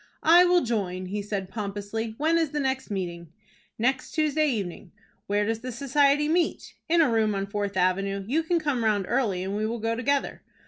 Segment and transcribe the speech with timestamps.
[0.23, 2.15] "I will join," he said, pompously.
[2.17, 3.31] "When is the next meeting?"
[3.77, 4.91] "Next Tuesday evening."
[5.27, 8.25] "Where does the society meet?" "In a room on Fourth Avenue.
[8.27, 10.41] You can come round early, and we will go together."